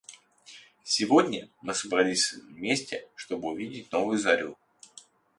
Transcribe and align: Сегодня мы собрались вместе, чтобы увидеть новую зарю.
Сегодня 0.83 1.51
мы 1.61 1.75
собрались 1.75 2.33
вместе, 2.33 3.07
чтобы 3.15 3.49
увидеть 3.51 3.91
новую 3.91 4.17
зарю. 4.17 4.57